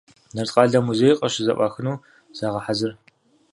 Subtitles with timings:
[0.35, 2.01] Нарткъалъэ музей къыщызэӏуахыну
[2.37, 2.91] загъэхьэзыр.